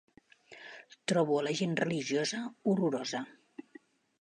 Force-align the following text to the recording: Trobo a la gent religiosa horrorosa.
Trobo 1.11 1.35
a 1.41 1.45
la 1.49 1.53
gent 1.61 1.77
religiosa 1.81 2.41
horrorosa. 2.73 3.23